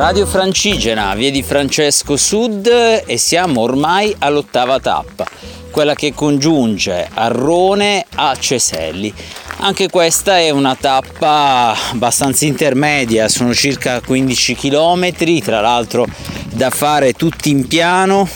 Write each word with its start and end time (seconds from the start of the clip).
Radio 0.00 0.24
Francigena, 0.24 1.14
via 1.14 1.30
di 1.30 1.42
Francesco 1.42 2.16
Sud 2.16 2.66
e 3.04 3.18
siamo 3.18 3.60
ormai 3.60 4.16
all'ottava 4.20 4.80
tappa, 4.80 5.26
quella 5.70 5.94
che 5.94 6.14
congiunge 6.14 7.06
Arrone 7.12 8.06
a 8.14 8.34
Ceselli. 8.34 9.12
Anche 9.58 9.90
questa 9.90 10.38
è 10.38 10.48
una 10.48 10.74
tappa 10.74 11.76
abbastanza 11.90 12.46
intermedia, 12.46 13.28
sono 13.28 13.52
circa 13.52 14.00
15 14.00 14.54
km, 14.54 15.40
tra 15.42 15.60
l'altro 15.60 16.06
da 16.48 16.70
fare 16.70 17.12
tutti 17.12 17.50
in 17.50 17.68
piano, 17.68 18.26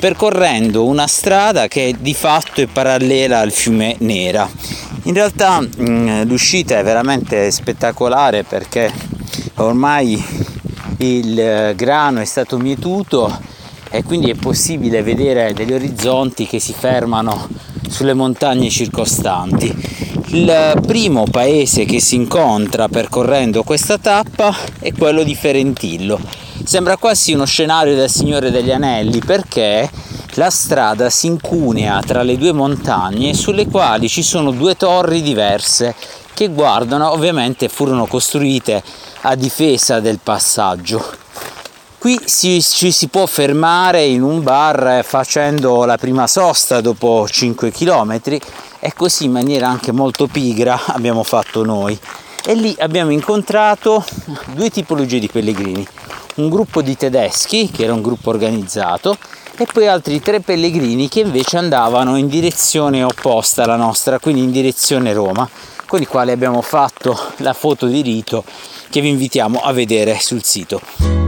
percorrendo 0.00 0.86
una 0.86 1.06
strada 1.06 1.68
che 1.68 1.94
di 1.98 2.14
fatto 2.14 2.62
è 2.62 2.66
parallela 2.68 3.40
al 3.40 3.52
fiume 3.52 3.96
Nera. 3.98 4.48
In 5.02 5.12
realtà 5.12 5.60
mm, 5.60 6.22
l'uscita 6.22 6.78
è 6.78 6.82
veramente 6.82 7.50
spettacolare 7.50 8.44
perché 8.44 8.90
ormai 9.56 10.45
il 10.98 11.74
grano 11.76 12.20
è 12.20 12.24
stato 12.24 12.58
mietuto 12.58 13.38
e 13.90 14.02
quindi 14.02 14.30
è 14.30 14.34
possibile 14.34 15.02
vedere 15.02 15.52
degli 15.52 15.72
orizzonti 15.72 16.46
che 16.46 16.58
si 16.58 16.72
fermano 16.72 17.48
sulle 17.88 18.14
montagne 18.14 18.68
circostanti. 18.68 19.74
Il 20.28 20.80
primo 20.86 21.24
paese 21.30 21.84
che 21.84 22.00
si 22.00 22.16
incontra 22.16 22.88
percorrendo 22.88 23.62
questa 23.62 23.96
tappa 23.98 24.54
è 24.80 24.92
quello 24.92 25.22
di 25.22 25.34
Ferentillo. 25.34 26.18
Sembra 26.64 26.96
quasi 26.96 27.32
uno 27.32 27.44
scenario 27.44 27.94
del 27.94 28.10
Signore 28.10 28.50
degli 28.50 28.72
Anelli 28.72 29.20
perché 29.20 29.88
la 30.34 30.50
strada 30.50 31.08
si 31.10 31.28
incunea 31.28 32.00
tra 32.00 32.22
le 32.22 32.36
due 32.36 32.52
montagne 32.52 33.34
sulle 33.34 33.66
quali 33.66 34.08
ci 34.08 34.22
sono 34.22 34.50
due 34.50 34.76
torri 34.76 35.22
diverse 35.22 35.94
che 36.36 36.48
guardano, 36.48 37.12
ovviamente 37.12 37.70
furono 37.70 38.04
costruite 38.04 38.82
a 39.22 39.34
difesa 39.34 40.00
del 40.00 40.18
passaggio. 40.22 41.02
Qui 41.96 42.20
si, 42.26 42.62
ci 42.62 42.92
si 42.92 43.08
può 43.08 43.24
fermare 43.24 44.04
in 44.04 44.22
un 44.22 44.42
bar 44.42 45.02
facendo 45.02 45.86
la 45.86 45.96
prima 45.96 46.26
sosta 46.26 46.82
dopo 46.82 47.26
5 47.26 47.72
km 47.72 48.20
e 48.80 48.92
così 48.94 49.24
in 49.24 49.32
maniera 49.32 49.68
anche 49.68 49.92
molto 49.92 50.26
pigra 50.26 50.78
abbiamo 50.92 51.22
fatto 51.22 51.64
noi. 51.64 51.98
E 52.44 52.54
lì 52.54 52.76
abbiamo 52.80 53.12
incontrato 53.12 54.04
due 54.52 54.68
tipologie 54.68 55.18
di 55.18 55.28
pellegrini, 55.28 55.88
un 56.34 56.50
gruppo 56.50 56.82
di 56.82 56.98
tedeschi 56.98 57.70
che 57.70 57.84
era 57.84 57.94
un 57.94 58.02
gruppo 58.02 58.28
organizzato 58.28 59.16
e 59.56 59.66
poi 59.72 59.88
altri 59.88 60.20
tre 60.20 60.40
pellegrini 60.40 61.08
che 61.08 61.20
invece 61.20 61.56
andavano 61.56 62.16
in 62.16 62.28
direzione 62.28 63.02
opposta 63.02 63.62
alla 63.62 63.76
nostra, 63.76 64.18
quindi 64.18 64.42
in 64.42 64.52
direzione 64.52 65.14
Roma, 65.14 65.48
con 65.86 66.02
i 66.02 66.06
quali 66.06 66.30
abbiamo 66.30 66.60
fatto 66.62 67.18
la 67.38 67.52
foto 67.52 67.86
di 67.86 68.02
rito 68.02 68.44
che 68.90 69.00
vi 69.00 69.08
invitiamo 69.08 69.60
a 69.60 69.72
vedere 69.72 70.18
sul 70.20 70.42
sito. 70.42 71.25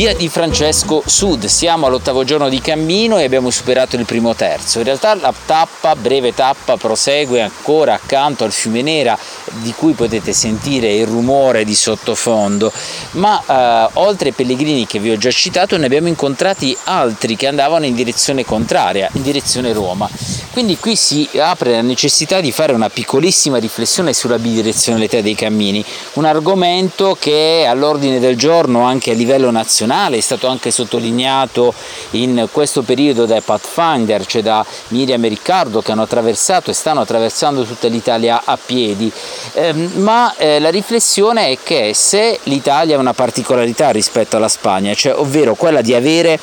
Via 0.00 0.14
di 0.14 0.30
Francesco 0.30 1.02
Sud, 1.04 1.44
siamo 1.44 1.84
all'ottavo 1.84 2.24
giorno 2.24 2.48
di 2.48 2.62
cammino 2.62 3.18
e 3.18 3.24
abbiamo 3.24 3.50
superato 3.50 3.96
il 3.96 4.06
primo 4.06 4.34
terzo. 4.34 4.78
In 4.78 4.84
realtà 4.84 5.14
la 5.14 5.34
tappa, 5.44 5.94
breve 5.94 6.32
tappa, 6.32 6.78
prosegue 6.78 7.42
ancora 7.42 7.92
accanto 7.92 8.44
al 8.44 8.50
fiume 8.50 8.80
Nera 8.80 9.18
di 9.56 9.74
cui 9.76 9.92
potete 9.92 10.32
sentire 10.32 10.90
il 10.94 11.06
rumore 11.06 11.64
di 11.64 11.74
sottofondo, 11.74 12.72
ma 13.10 13.42
eh, 13.44 13.90
oltre 13.98 14.30
ai 14.30 14.34
pellegrini 14.34 14.86
che 14.86 15.00
vi 15.00 15.10
ho 15.10 15.18
già 15.18 15.30
citato 15.30 15.76
ne 15.76 15.84
abbiamo 15.84 16.08
incontrati 16.08 16.74
altri 16.84 17.36
che 17.36 17.46
andavano 17.46 17.84
in 17.84 17.94
direzione 17.94 18.42
contraria, 18.42 19.10
in 19.12 19.22
direzione 19.22 19.74
Roma. 19.74 20.08
Quindi 20.52 20.78
qui 20.78 20.96
si 20.96 21.28
apre 21.36 21.72
la 21.72 21.82
necessità 21.82 22.40
di 22.40 22.52
fare 22.52 22.72
una 22.72 22.88
piccolissima 22.88 23.58
riflessione 23.58 24.14
sulla 24.14 24.38
bidirezionalità 24.38 25.20
dei 25.20 25.34
cammini, 25.34 25.84
un 26.14 26.24
argomento 26.24 27.16
che 27.20 27.62
è 27.62 27.66
all'ordine 27.66 28.18
del 28.18 28.36
giorno 28.36 28.84
anche 28.84 29.10
a 29.10 29.14
livello 29.14 29.50
nazionale, 29.50 29.88
è 29.90 30.20
stato 30.20 30.46
anche 30.46 30.70
sottolineato 30.70 31.74
in 32.12 32.48
questo 32.52 32.82
periodo 32.82 33.26
dai 33.26 33.40
Pathfinder, 33.40 34.24
cioè 34.24 34.42
da 34.42 34.64
Miriam 34.88 35.24
e 35.24 35.28
Riccardo 35.28 35.82
che 35.82 35.92
hanno 35.92 36.02
attraversato 36.02 36.70
e 36.70 36.74
stanno 36.74 37.00
attraversando 37.00 37.64
tutta 37.64 37.88
l'Italia 37.88 38.42
a 38.44 38.56
piedi, 38.56 39.10
eh, 39.54 39.72
ma 39.72 40.34
eh, 40.36 40.60
la 40.60 40.70
riflessione 40.70 41.48
è 41.48 41.58
che 41.62 41.92
se 41.94 42.38
l'Italia 42.44 42.96
ha 42.96 43.00
una 43.00 43.14
particolarità 43.14 43.90
rispetto 43.90 44.36
alla 44.36 44.48
Spagna, 44.48 44.94
cioè 44.94 45.14
ovvero 45.16 45.54
quella 45.54 45.80
di 45.80 45.94
avere 45.94 46.38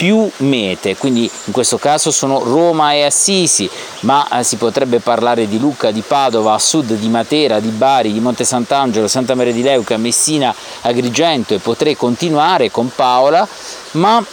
più 0.00 0.30
mete, 0.38 0.96
quindi 0.96 1.30
in 1.44 1.52
questo 1.52 1.76
caso 1.76 2.10
sono 2.10 2.42
Roma 2.42 2.94
e 2.94 3.02
Assisi, 3.02 3.68
ma 4.00 4.26
eh, 4.30 4.42
si 4.44 4.56
potrebbe 4.56 4.98
parlare 4.98 5.46
di 5.46 5.58
Lucca, 5.58 5.90
di 5.90 6.00
Padova, 6.00 6.54
a 6.54 6.58
sud 6.58 6.94
di 6.94 7.08
Matera, 7.10 7.60
di 7.60 7.68
Bari, 7.68 8.10
di 8.10 8.18
Monte 8.18 8.44
Sant'Angelo, 8.44 9.08
Santa 9.08 9.34
Maria 9.34 9.52
di 9.52 9.60
Leuca, 9.60 9.98
Messina, 9.98 10.54
Agrigento 10.80 11.52
e 11.52 11.58
potrei 11.58 11.98
continuare 11.98 12.70
con 12.70 12.90
Paola, 12.94 13.46
ma 13.90 14.24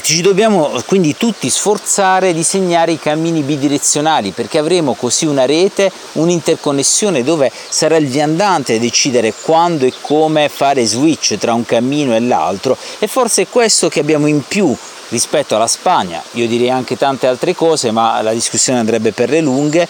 ci 0.00 0.22
dobbiamo 0.22 0.72
quindi 0.86 1.16
tutti 1.16 1.48
sforzare 1.48 2.32
di 2.32 2.42
segnare 2.42 2.90
i 2.90 2.98
cammini 2.98 3.42
bidirezionali 3.42 4.32
perché 4.32 4.58
avremo 4.58 4.94
così 4.94 5.24
una 5.24 5.46
rete, 5.46 5.92
un'interconnessione 6.14 7.22
dove 7.22 7.52
sarà 7.68 7.96
il 7.96 8.08
viandante 8.08 8.74
a 8.74 8.78
decidere 8.80 9.32
quando 9.32 9.86
e 9.86 9.92
come 10.00 10.48
fare 10.48 10.84
switch 10.84 11.36
tra 11.38 11.54
un 11.54 11.64
cammino 11.64 12.12
e 12.12 12.20
l'altro 12.20 12.76
e 12.98 13.06
forse 13.06 13.42
è 13.42 13.48
questo 13.48 13.88
che 13.88 14.00
abbiamo 14.00 14.26
in 14.26 14.42
più 14.42 14.76
rispetto 15.10 15.54
alla 15.54 15.68
Spagna, 15.68 16.22
io 16.32 16.48
direi 16.48 16.70
anche 16.70 16.96
tante 16.96 17.28
altre 17.28 17.54
cose 17.54 17.92
ma 17.92 18.20
la 18.20 18.32
discussione 18.32 18.80
andrebbe 18.80 19.12
per 19.12 19.30
le 19.30 19.40
lunghe 19.40 19.88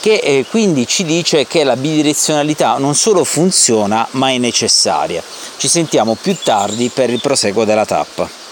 che 0.00 0.14
eh, 0.14 0.46
quindi 0.48 0.86
ci 0.86 1.04
dice 1.04 1.46
che 1.46 1.64
la 1.64 1.76
bidirezionalità 1.76 2.78
non 2.78 2.94
solo 2.94 3.24
funziona 3.24 4.06
ma 4.12 4.30
è 4.30 4.38
necessaria. 4.38 5.22
Ci 5.58 5.68
sentiamo 5.68 6.16
più 6.18 6.34
tardi 6.42 6.88
per 6.88 7.10
il 7.10 7.20
proseguo 7.20 7.64
della 7.64 7.84
tappa. 7.84 8.47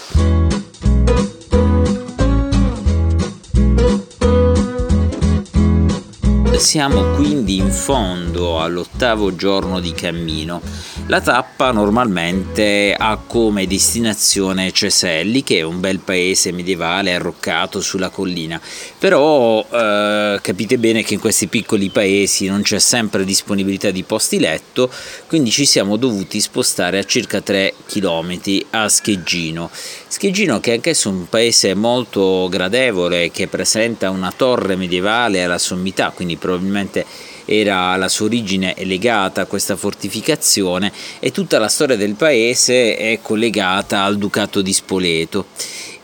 Siamo 6.67 7.15
quindi 7.15 7.55
in 7.55 7.71
fondo 7.71 8.61
all'ottavo 8.61 9.33
giorno 9.33 9.79
di 9.79 9.93
cammino. 9.93 10.61
La 11.09 11.21
tappa 11.21 11.71
normalmente 11.71 12.93
ha 12.93 13.17
come 13.25 13.65
destinazione 13.65 14.73
Ceselli, 14.73 15.41
che 15.41 15.59
è 15.59 15.61
un 15.61 15.79
bel 15.79 15.99
paese 15.99 16.51
medievale 16.51 17.13
arroccato 17.13 17.79
sulla 17.79 18.09
collina, 18.09 18.59
però 18.99 19.65
eh, 19.71 20.37
capite 20.41 20.77
bene 20.77 21.03
che 21.03 21.13
in 21.13 21.21
questi 21.21 21.47
piccoli 21.47 21.87
paesi 21.91 22.47
non 22.47 22.61
c'è 22.61 22.79
sempre 22.79 23.23
disponibilità 23.23 23.89
di 23.89 24.03
posti 24.03 24.37
letto, 24.37 24.91
quindi 25.27 25.49
ci 25.49 25.65
siamo 25.65 25.95
dovuti 25.95 26.41
spostare 26.41 26.99
a 26.99 27.05
circa 27.05 27.39
3 27.39 27.73
km 27.87 28.39
a 28.71 28.89
Scheggino. 28.89 29.69
Scheggino 30.07 30.59
che 30.59 30.71
è 30.71 30.75
anch'esso 30.75 31.07
un 31.07 31.29
paese 31.29 31.73
molto 31.73 32.49
gradevole 32.49 33.31
che 33.31 33.47
presenta 33.47 34.09
una 34.09 34.33
torre 34.35 34.75
medievale 34.75 35.41
alla 35.41 35.57
sommità, 35.57 36.11
quindi 36.13 36.35
probabilmente 36.35 37.05
era 37.49 37.95
la 37.95 38.09
sua 38.09 38.25
origine 38.25 38.73
è 38.73 38.83
legata 38.83 39.41
a 39.41 39.45
questa 39.45 39.77
fortificazione 39.77 40.91
e 41.19 41.31
tutta 41.31 41.59
la 41.59 41.69
storia 41.69 41.95
del 41.95 42.15
paese 42.15 42.97
è 42.97 43.19
collegata 43.21 44.03
al 44.03 44.17
ducato 44.17 44.61
di 44.61 44.73
Spoleto. 44.73 45.45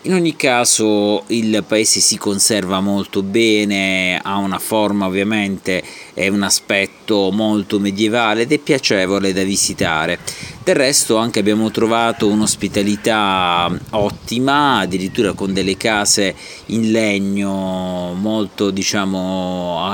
In 0.06 0.14
ogni 0.14 0.36
caso 0.36 1.24
il 1.28 1.64
paese 1.66 2.02
si 2.02 2.18
conserva 2.18 2.82
molto 2.82 3.24
bene, 3.24 4.20
ha 4.22 4.36
una 4.36 4.60
forma 4.60 5.06
ovviamente 5.06 5.82
e 6.14 6.28
un 6.28 6.44
aspetto 6.44 7.32
molto 7.32 7.80
medievale 7.80 8.42
ed 8.42 8.52
è 8.52 8.58
piacevole 8.58 9.32
da 9.32 9.44
visitare. 9.44 10.20
Del 10.64 10.76
resto 10.76 11.18
anche 11.18 11.40
abbiamo 11.40 11.72
trovato 11.72 12.30
un'ospitalità 12.30 13.70
ottima, 13.90 14.78
addirittura 14.78 15.34
con 15.34 15.52
delle 15.52 15.76
case 15.76 16.34
in 16.68 16.90
legno 16.90 18.14
molto, 18.14 18.70
diciamo, 18.70 19.94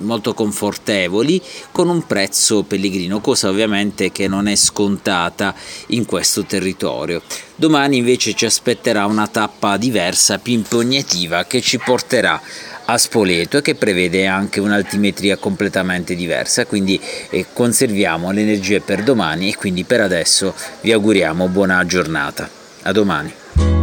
molto 0.00 0.34
confortevoli, 0.34 1.40
con 1.70 1.88
un 1.88 2.04
prezzo 2.06 2.64
pellegrino, 2.64 3.20
cosa 3.20 3.48
ovviamente 3.48 4.10
che 4.10 4.26
non 4.26 4.48
è 4.48 4.56
scontata 4.56 5.54
in 5.88 6.06
questo 6.06 6.44
territorio. 6.44 7.22
Domani 7.54 7.98
invece 7.98 8.34
ci 8.34 8.46
aspetterà 8.46 9.06
una 9.06 9.28
tappa 9.28 9.76
diversa, 9.76 10.38
più 10.38 10.54
impegnativa, 10.54 11.44
che 11.44 11.60
ci 11.60 11.78
porterà 11.78 12.42
a 12.86 12.98
Spoleto 12.98 13.60
che 13.60 13.74
prevede 13.74 14.26
anche 14.26 14.60
un'altimetria 14.60 15.36
completamente 15.36 16.14
diversa, 16.14 16.66
quindi 16.66 17.00
eh, 17.30 17.46
conserviamo 17.52 18.30
le 18.30 18.42
energie 18.42 18.80
per 18.80 19.02
domani 19.02 19.50
e 19.50 19.56
quindi 19.56 19.84
per 19.84 20.00
adesso 20.00 20.54
vi 20.82 20.92
auguriamo 20.92 21.48
buona 21.48 21.84
giornata. 21.86 22.48
A 22.82 22.92
domani. 22.92 23.73